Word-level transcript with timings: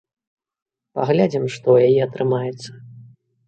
Паглядзім, 0.95 1.47
што 1.57 1.67
ў 1.77 1.93
яе 1.93 2.01
атрымаецца. 2.09 2.69